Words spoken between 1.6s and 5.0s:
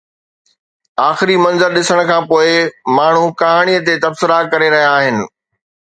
ڏسڻ کان پوءِ ماڻهو ڪهاڻي تي تبصرا ڪري رهيا